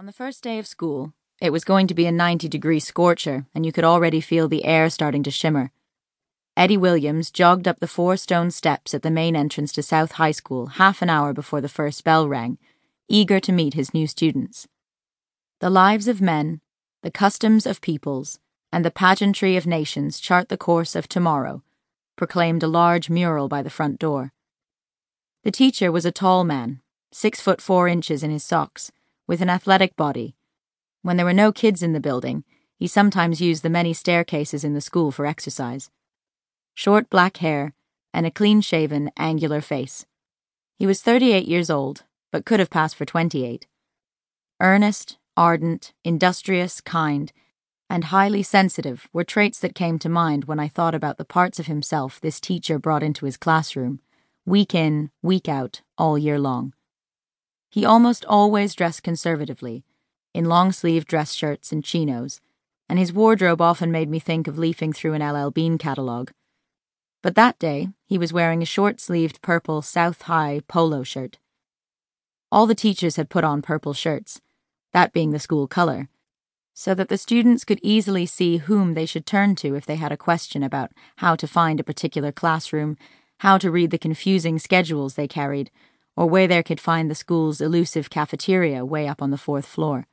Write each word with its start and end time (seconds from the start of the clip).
On 0.00 0.06
the 0.06 0.12
first 0.12 0.42
day 0.42 0.58
of 0.58 0.66
school, 0.66 1.12
it 1.42 1.50
was 1.50 1.62
going 1.62 1.86
to 1.86 1.94
be 1.94 2.06
a 2.06 2.10
90 2.10 2.48
degree 2.48 2.80
scorcher, 2.80 3.44
and 3.54 3.66
you 3.66 3.70
could 3.70 3.84
already 3.84 4.22
feel 4.22 4.48
the 4.48 4.64
air 4.64 4.88
starting 4.88 5.22
to 5.24 5.30
shimmer. 5.30 5.72
Eddie 6.56 6.78
Williams 6.78 7.30
jogged 7.30 7.68
up 7.68 7.80
the 7.80 7.86
four 7.86 8.16
stone 8.16 8.50
steps 8.50 8.94
at 8.94 9.02
the 9.02 9.10
main 9.10 9.36
entrance 9.36 9.72
to 9.72 9.82
South 9.82 10.12
High 10.12 10.30
School 10.30 10.68
half 10.80 11.02
an 11.02 11.10
hour 11.10 11.34
before 11.34 11.60
the 11.60 11.68
first 11.68 12.02
bell 12.02 12.26
rang, 12.26 12.56
eager 13.08 13.38
to 13.40 13.52
meet 13.52 13.74
his 13.74 13.92
new 13.92 14.06
students. 14.06 14.66
The 15.58 15.68
lives 15.68 16.08
of 16.08 16.22
men, 16.22 16.62
the 17.02 17.10
customs 17.10 17.66
of 17.66 17.82
peoples, 17.82 18.38
and 18.72 18.86
the 18.86 18.90
pageantry 18.90 19.54
of 19.58 19.66
nations 19.66 20.18
chart 20.18 20.48
the 20.48 20.56
course 20.56 20.96
of 20.96 21.08
tomorrow, 21.08 21.62
proclaimed 22.16 22.62
a 22.62 22.68
large 22.68 23.10
mural 23.10 23.48
by 23.48 23.60
the 23.60 23.68
front 23.68 23.98
door. 23.98 24.32
The 25.44 25.50
teacher 25.50 25.92
was 25.92 26.06
a 26.06 26.10
tall 26.10 26.42
man, 26.42 26.80
six 27.12 27.38
foot 27.42 27.60
four 27.60 27.86
inches 27.86 28.22
in 28.22 28.30
his 28.30 28.44
socks 28.44 28.90
with 29.30 29.40
an 29.40 29.48
athletic 29.48 29.94
body. 29.94 30.34
When 31.02 31.16
there 31.16 31.24
were 31.24 31.32
no 31.32 31.52
kids 31.52 31.84
in 31.84 31.92
the 31.92 32.00
building, 32.00 32.42
he 32.76 32.88
sometimes 32.88 33.40
used 33.40 33.62
the 33.62 33.70
many 33.70 33.92
staircases 33.92 34.64
in 34.64 34.74
the 34.74 34.80
school 34.80 35.12
for 35.12 35.24
exercise. 35.24 35.88
Short 36.74 37.08
black 37.08 37.36
hair 37.36 37.72
and 38.12 38.26
a 38.26 38.32
clean 38.32 38.60
shaven, 38.60 39.08
angular 39.16 39.60
face. 39.60 40.04
He 40.80 40.84
was 40.84 41.00
38 41.00 41.46
years 41.46 41.70
old, 41.70 42.02
but 42.32 42.44
could 42.44 42.58
have 42.58 42.70
passed 42.70 42.96
for 42.96 43.04
28. 43.04 43.68
Earnest, 44.60 45.16
ardent, 45.36 45.92
industrious, 46.02 46.80
kind, 46.80 47.32
and 47.88 48.06
highly 48.06 48.42
sensitive 48.42 49.08
were 49.12 49.22
traits 49.22 49.60
that 49.60 49.76
came 49.76 50.00
to 50.00 50.08
mind 50.08 50.46
when 50.46 50.58
I 50.58 50.66
thought 50.66 50.96
about 50.96 51.18
the 51.18 51.24
parts 51.24 51.60
of 51.60 51.68
himself 51.68 52.20
this 52.20 52.40
teacher 52.40 52.80
brought 52.80 53.04
into 53.04 53.26
his 53.26 53.36
classroom, 53.36 54.00
week 54.44 54.74
in, 54.74 55.12
week 55.22 55.48
out, 55.48 55.82
all 55.96 56.18
year 56.18 56.40
long. 56.40 56.72
He 57.70 57.84
almost 57.84 58.24
always 58.24 58.74
dressed 58.74 59.04
conservatively, 59.04 59.84
in 60.34 60.46
long 60.46 60.72
sleeved 60.72 61.06
dress 61.06 61.32
shirts 61.32 61.70
and 61.70 61.84
chinos, 61.84 62.40
and 62.88 62.98
his 62.98 63.12
wardrobe 63.12 63.60
often 63.60 63.92
made 63.92 64.10
me 64.10 64.18
think 64.18 64.48
of 64.48 64.58
leafing 64.58 64.92
through 64.92 65.14
an 65.14 65.22
LL 65.22 65.50
Bean 65.50 65.78
catalogue. 65.78 66.32
But 67.22 67.36
that 67.36 67.60
day, 67.60 67.90
he 68.06 68.18
was 68.18 68.32
wearing 68.32 68.60
a 68.60 68.66
short 68.66 69.00
sleeved 69.00 69.40
purple 69.40 69.82
South 69.82 70.22
High 70.22 70.62
polo 70.66 71.04
shirt. 71.04 71.38
All 72.50 72.66
the 72.66 72.74
teachers 72.74 73.14
had 73.14 73.30
put 73.30 73.44
on 73.44 73.62
purple 73.62 73.92
shirts, 73.92 74.40
that 74.92 75.12
being 75.12 75.30
the 75.30 75.38
school 75.38 75.68
color, 75.68 76.08
so 76.74 76.94
that 76.94 77.08
the 77.08 77.18
students 77.18 77.64
could 77.64 77.78
easily 77.82 78.26
see 78.26 78.56
whom 78.56 78.94
they 78.94 79.06
should 79.06 79.26
turn 79.26 79.54
to 79.54 79.76
if 79.76 79.86
they 79.86 79.96
had 79.96 80.10
a 80.10 80.16
question 80.16 80.64
about 80.64 80.90
how 81.16 81.36
to 81.36 81.46
find 81.46 81.78
a 81.78 81.84
particular 81.84 82.32
classroom, 82.32 82.96
how 83.40 83.58
to 83.58 83.70
read 83.70 83.90
the 83.90 83.98
confusing 83.98 84.58
schedules 84.58 85.14
they 85.14 85.28
carried, 85.28 85.70
or 86.16 86.26
where 86.26 86.48
they 86.48 86.62
could 86.62 86.80
find 86.80 87.10
the 87.10 87.14
school's 87.14 87.60
elusive 87.60 88.10
cafeteria 88.10 88.84
way 88.84 89.08
up 89.08 89.22
on 89.22 89.30
the 89.30 89.38
fourth 89.38 89.66
floor. 89.66 90.06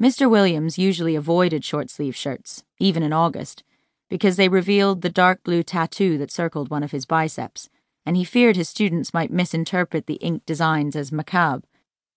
Mr. 0.00 0.28
Williams 0.28 0.78
usually 0.78 1.14
avoided 1.14 1.64
short 1.64 1.90
sleeve 1.90 2.16
shirts, 2.16 2.64
even 2.78 3.02
in 3.02 3.12
August, 3.12 3.62
because 4.08 4.36
they 4.36 4.48
revealed 4.48 5.00
the 5.00 5.08
dark 5.08 5.42
blue 5.44 5.62
tattoo 5.62 6.18
that 6.18 6.30
circled 6.30 6.70
one 6.70 6.82
of 6.82 6.90
his 6.90 7.06
biceps, 7.06 7.68
and 8.04 8.16
he 8.16 8.24
feared 8.24 8.56
his 8.56 8.68
students 8.68 9.14
might 9.14 9.30
misinterpret 9.30 10.06
the 10.06 10.14
ink 10.14 10.44
designs 10.44 10.96
as 10.96 11.12
macabre, 11.12 11.66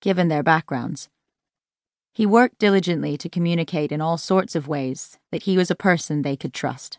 given 0.00 0.28
their 0.28 0.42
backgrounds. 0.42 1.08
He 2.12 2.24
worked 2.24 2.58
diligently 2.58 3.18
to 3.18 3.28
communicate 3.28 3.92
in 3.92 4.00
all 4.00 4.16
sorts 4.16 4.54
of 4.54 4.66
ways 4.66 5.18
that 5.30 5.42
he 5.42 5.58
was 5.58 5.70
a 5.70 5.74
person 5.74 6.22
they 6.22 6.36
could 6.36 6.54
trust. 6.54 6.98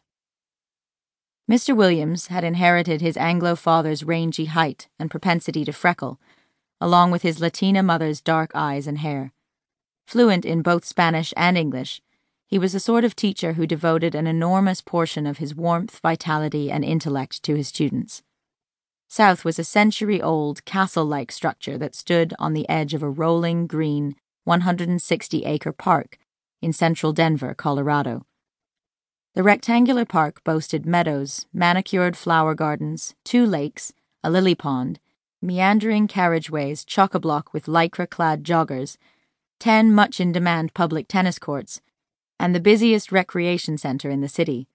Mr. 1.49 1.73
Williams 1.73 2.27
had 2.27 2.43
inherited 2.43 2.99
his 2.99 3.15
Anglo 3.15 3.55
father's 3.55 4.03
rangy 4.03 4.45
height 4.45 4.89
and 4.99 5.09
propensity 5.09 5.63
to 5.63 5.71
freckle, 5.71 6.19
along 6.81 7.09
with 7.09 7.21
his 7.21 7.39
Latina 7.39 7.81
mother's 7.81 8.19
dark 8.19 8.51
eyes 8.53 8.85
and 8.85 8.97
hair. 8.97 9.31
Fluent 10.05 10.43
in 10.45 10.61
both 10.61 10.83
Spanish 10.83 11.33
and 11.37 11.57
English, 11.57 12.01
he 12.47 12.59
was 12.59 12.73
the 12.73 12.81
sort 12.81 13.05
of 13.05 13.15
teacher 13.15 13.53
who 13.53 13.65
devoted 13.65 14.13
an 14.13 14.27
enormous 14.27 14.81
portion 14.81 15.25
of 15.25 15.37
his 15.37 15.55
warmth, 15.55 15.99
vitality, 15.99 16.69
and 16.69 16.83
intellect 16.83 17.41
to 17.43 17.55
his 17.55 17.69
students. 17.69 18.23
South 19.07 19.45
was 19.45 19.57
a 19.57 19.63
century 19.63 20.21
old, 20.21 20.65
castle 20.65 21.05
like 21.05 21.31
structure 21.31 21.77
that 21.77 21.95
stood 21.95 22.33
on 22.39 22.53
the 22.53 22.67
edge 22.67 22.93
of 22.93 23.01
a 23.01 23.09
rolling, 23.09 23.67
green, 23.67 24.15
160 24.43 25.45
acre 25.45 25.71
park 25.71 26.17
in 26.61 26.73
central 26.73 27.13
Denver, 27.13 27.53
Colorado. 27.53 28.25
The 29.37 29.43
rectangular 29.43 30.03
park 30.03 30.43
boasted 30.43 30.87
meadows, 30.87 31.45
manicured 31.53 32.17
flower 32.17 32.55
gardens, 32.55 33.13
two 33.23 33.45
lakes, 33.45 33.93
a 34.23 34.31
lily 34.31 34.55
pond, 34.55 34.99
meandering 35.43 36.07
carriageways 36.07 36.83
chock 36.83 37.13
a 37.13 37.19
block 37.19 37.53
with 37.53 37.67
lycra 37.67 38.09
clad 38.09 38.43
joggers, 38.43 38.97
ten 39.59 39.93
much 39.93 40.19
in 40.19 40.31
demand 40.31 40.73
public 40.73 41.07
tennis 41.07 41.37
courts, 41.37 41.81
and 42.39 42.55
the 42.55 42.59
busiest 42.59 43.11
recreation 43.11 43.77
center 43.77 44.09
in 44.09 44.21
the 44.21 44.27
city. 44.27 44.69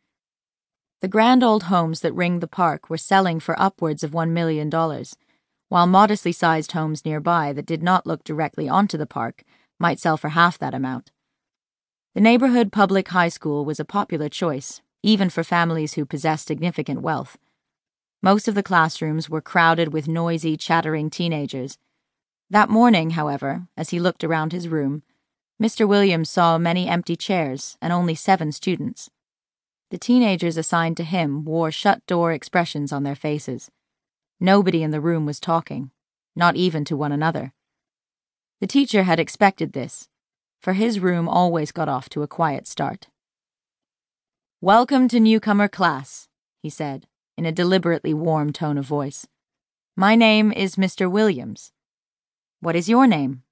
The 1.01 1.09
grand 1.09 1.43
old 1.43 1.65
homes 1.65 1.99
that 2.03 2.15
ringed 2.15 2.41
the 2.41 2.47
park 2.47 2.89
were 2.89 2.97
selling 2.97 3.41
for 3.41 3.61
upwards 3.61 4.05
of 4.05 4.13
$1 4.13 4.31
million, 4.31 4.71
while 5.71 5.89
modestly 5.89 6.31
sized 6.31 6.71
homes 6.71 7.05
nearby 7.05 7.53
that 7.53 7.67
did 7.67 7.83
not 7.83 8.07
look 8.07 8.23
directly 8.23 8.69
onto 8.69 8.97
the 8.97 9.07
park 9.07 9.43
might 9.81 9.99
sell 9.99 10.17
for 10.17 10.29
half 10.29 10.57
that 10.59 10.73
amount. 10.73 11.11
The 12.15 12.21
neighborhood 12.21 12.73
public 12.73 13.09
high 13.09 13.31
school 13.31 13.65
was 13.65 13.81
a 13.81 13.87
popular 13.87 14.29
choice, 14.29 14.83
even 15.03 15.31
for 15.31 15.43
families 15.43 15.95
who 15.95 16.05
possessed 16.05 16.47
significant 16.47 17.01
wealth. 17.01 17.39
Most 18.23 18.49
of 18.49 18.55
the 18.55 18.63
classrooms 18.63 19.31
were 19.31 19.41
crowded 19.41 19.95
with 19.95 20.09
noisy, 20.09 20.59
chattering 20.59 21.09
teenagers. 21.09 21.79
That 22.51 22.69
morning, 22.69 23.11
however, 23.11 23.67
as 23.79 23.91
he 23.91 23.99
looked 23.99 24.23
around 24.25 24.53
his 24.53 24.69
room, 24.69 25.03
Mr. 25.61 25.89
Williams 25.89 26.29
saw 26.29 26.59
many 26.59 26.87
empty 26.87 27.17
chairs 27.17 27.79
and 27.81 27.95
only 27.95 28.15
seven 28.15 28.53
students. 28.53 29.09
The 29.91 29.97
teenagers 29.97 30.59
assigned 30.59 30.99
to 30.99 31.05
him 31.05 31.47
wore 31.47 31.71
shut 31.71 32.05
door 32.07 32.33
expressions 32.33 32.93
on 32.93 33.05
their 33.05 33.15
faces. 33.15 33.71
Nobody 34.39 34.83
in 34.83 34.91
the 34.91 35.01
room 35.01 35.25
was 35.25 35.41
talking, 35.41 35.93
not 36.37 36.57
even 36.57 36.85
to 36.85 36.97
one 36.97 37.13
another. 37.13 37.55
The 38.61 38.67
teacher 38.67 39.05
had 39.05 39.19
expected 39.19 39.73
this 39.73 40.11
for 40.63 40.75
his 40.75 41.01
room 41.01 41.29
always 41.29 41.73
got 41.73 41.89
off 41.89 42.09
to 42.09 42.23
a 42.23 42.29
quiet 42.29 42.69
start. 42.69 43.09
Welcome 44.61 45.09
to 45.09 45.19
newcomer 45.19 45.67
class, 45.67 46.29
he 46.63 46.71
said, 46.71 47.09
in 47.37 47.45
a 47.45 47.51
deliberately 47.51 48.15
warm 48.15 48.53
tone 48.53 48.79
of 48.79 48.85
voice. 48.85 49.27
My 49.97 50.15
name 50.15 50.53
is 50.53 50.77
Mr. 50.77 51.11
Williams. 51.11 51.73
What 52.61 52.77
is 52.77 52.89
your 52.89 53.09
name? 53.09 53.43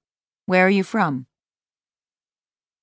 Where 0.45 0.65
are 0.65 0.69
you 0.69 0.85
from? 0.85 1.25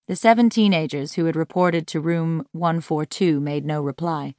The 0.09 0.17
seven 0.17 0.51
teenagers 0.51 1.15
who 1.15 1.25
had 1.25 1.35
reported 1.35 1.87
to 1.89 2.01
room 2.01 2.47
142 2.53 3.41
made 3.41 3.65
no 3.65 3.81
reply. 3.81 4.35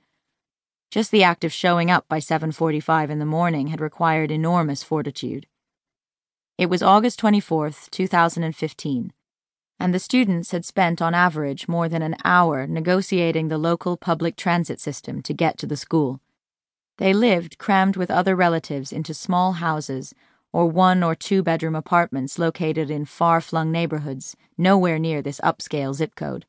Just 0.92 1.10
the 1.10 1.24
act 1.24 1.44
of 1.44 1.52
showing 1.52 1.90
up 1.90 2.08
by 2.08 2.20
7:45 2.20 3.10
in 3.10 3.18
the 3.18 3.26
morning 3.26 3.68
had 3.68 3.82
required 3.82 4.30
enormous 4.30 4.84
fortitude. 4.84 5.48
It 6.60 6.70
was 6.70 6.84
August 6.84 7.20
24th, 7.20 7.90
2015 7.90 9.14
and 9.80 9.94
the 9.94 10.00
students 10.00 10.52
had 10.52 10.66
spent 10.66 11.02
on 11.02 11.14
average 11.14 11.68
more 11.68 11.88
than 11.88 12.02
an 12.02 12.16
hour 12.26 12.68
negotiating 12.68 13.48
the 13.48 13.58
local 13.58 13.96
public 13.96 14.36
transit 14.36 14.80
system 14.80 15.22
to 15.22 15.34
get 15.34 15.58
to 15.58 15.66
the 15.66 15.78
school. 15.78 16.20
They 16.98 17.14
lived 17.14 17.58
crammed 17.58 17.96
with 17.96 18.12
other 18.12 18.36
relatives 18.36 18.92
into 18.92 19.14
small 19.14 19.54
houses 19.54 20.14
or 20.52 20.68
one 20.68 21.02
or 21.04 21.16
two 21.16 21.42
bedroom 21.44 21.76
apartments 21.76 22.38
located 22.38 22.90
in 22.90 23.06
far 23.06 23.40
flung 23.40 23.72
neighborhoods, 23.72 24.36
nowhere 24.58 25.00
near 25.00 25.22
this 25.22 25.40
upscale 25.42 25.94
zip 25.94 26.16
code, 26.16 26.46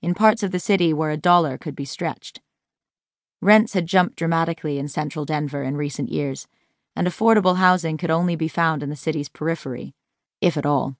in 0.00 0.14
parts 0.14 0.42
of 0.42 0.50
the 0.50 0.58
city 0.58 0.92
where 0.92 1.10
a 1.10 1.16
dollar 1.16 1.56
could 1.56 1.76
be 1.76 1.84
stretched. 1.84 2.40
Rents 3.40 3.74
had 3.74 3.86
jumped 3.86 4.16
dramatically 4.16 4.78
in 4.78 4.88
central 4.88 5.24
Denver 5.24 5.62
in 5.62 5.76
recent 5.76 6.10
years, 6.10 6.48
and 6.96 7.06
affordable 7.06 7.56
housing 7.56 7.96
could 7.96 8.10
only 8.10 8.36
be 8.36 8.48
found 8.48 8.82
in 8.82 8.90
the 8.90 8.96
city's 8.96 9.28
periphery, 9.28 9.94
if 10.40 10.56
at 10.56 10.66
all. 10.66 10.96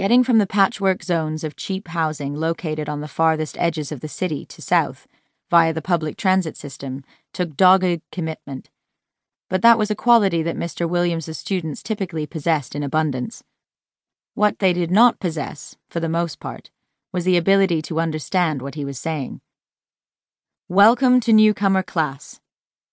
Getting 0.00 0.24
from 0.24 0.38
the 0.38 0.46
patchwork 0.46 1.02
zones 1.02 1.44
of 1.44 1.56
cheap 1.56 1.88
housing 1.88 2.34
located 2.34 2.88
on 2.88 3.02
the 3.02 3.06
farthest 3.06 3.58
edges 3.58 3.92
of 3.92 4.00
the 4.00 4.08
city 4.08 4.46
to 4.46 4.62
south, 4.62 5.06
via 5.50 5.74
the 5.74 5.82
public 5.82 6.16
transit 6.16 6.56
system, 6.56 7.04
took 7.34 7.54
dogged 7.54 8.00
commitment. 8.10 8.70
But 9.50 9.60
that 9.60 9.76
was 9.76 9.90
a 9.90 9.94
quality 9.94 10.42
that 10.42 10.56
Mr. 10.56 10.88
Williams's 10.88 11.36
students 11.36 11.82
typically 11.82 12.24
possessed 12.24 12.74
in 12.74 12.82
abundance. 12.82 13.42
What 14.32 14.58
they 14.58 14.72
did 14.72 14.90
not 14.90 15.20
possess, 15.20 15.76
for 15.90 16.00
the 16.00 16.08
most 16.08 16.40
part, 16.40 16.70
was 17.12 17.26
the 17.26 17.36
ability 17.36 17.82
to 17.82 18.00
understand 18.00 18.62
what 18.62 18.76
he 18.76 18.86
was 18.86 18.98
saying. 18.98 19.42
Welcome 20.66 21.20
to 21.20 21.32
newcomer 21.34 21.82
class, 21.82 22.40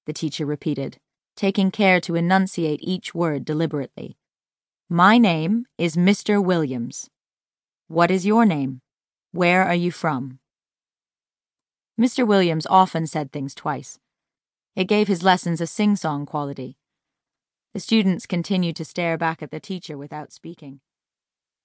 the 0.07 0.11
teacher 0.11 0.45
repeated, 0.45 0.97
taking 1.37 1.71
care 1.71 2.01
to 2.01 2.15
enunciate 2.15 2.81
each 2.83 3.15
word 3.15 3.45
deliberately. 3.45 4.17
My 4.89 5.17
name 5.17 5.65
is 5.77 5.97
Mr. 5.97 6.41
Williams. 6.41 7.09
What 7.89 8.09
is 8.09 8.25
your 8.25 8.45
name? 8.45 8.79
Where 9.33 9.65
are 9.65 9.75
you 9.75 9.91
from? 9.91 10.39
Mr. 11.99 12.25
Williams 12.25 12.65
often 12.69 13.05
said 13.05 13.33
things 13.33 13.53
twice. 13.53 13.99
It 14.77 14.85
gave 14.85 15.09
his 15.09 15.23
lessons 15.23 15.59
a 15.59 15.67
sing 15.67 15.97
song 15.97 16.25
quality. 16.25 16.77
The 17.73 17.81
students 17.81 18.25
continued 18.25 18.77
to 18.77 18.85
stare 18.85 19.17
back 19.17 19.43
at 19.43 19.51
the 19.51 19.59
teacher 19.59 19.97
without 19.97 20.31
speaking. 20.31 20.79